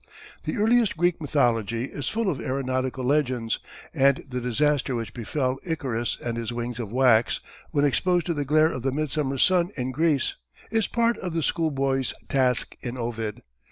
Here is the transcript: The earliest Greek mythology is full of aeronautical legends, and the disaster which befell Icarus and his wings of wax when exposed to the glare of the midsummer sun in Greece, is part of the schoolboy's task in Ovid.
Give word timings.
The 0.45 0.57
earliest 0.57 0.97
Greek 0.97 1.21
mythology 1.21 1.83
is 1.83 2.09
full 2.09 2.27
of 2.31 2.41
aeronautical 2.41 3.05
legends, 3.05 3.59
and 3.93 4.23
the 4.27 4.41
disaster 4.41 4.95
which 4.95 5.13
befell 5.13 5.59
Icarus 5.63 6.17
and 6.19 6.37
his 6.37 6.51
wings 6.51 6.79
of 6.79 6.91
wax 6.91 7.39
when 7.69 7.85
exposed 7.85 8.25
to 8.25 8.33
the 8.33 8.43
glare 8.43 8.71
of 8.71 8.81
the 8.81 8.91
midsummer 8.91 9.37
sun 9.37 9.69
in 9.77 9.91
Greece, 9.91 10.37
is 10.71 10.87
part 10.87 11.19
of 11.19 11.33
the 11.33 11.43
schoolboy's 11.43 12.15
task 12.29 12.75
in 12.81 12.97
Ovid. 12.97 13.43